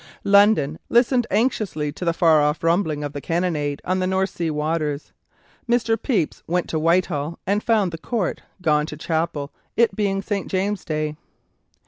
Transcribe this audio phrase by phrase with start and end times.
[0.23, 4.49] London listened anxiously to the far off rumbling of the cannonade on the North Sea
[4.49, 5.13] waters.
[5.69, 5.95] Mr.
[5.95, 10.47] Pepys went to Whitehall and found the Court "gone to chapel, it being St.
[10.47, 11.17] James's Day."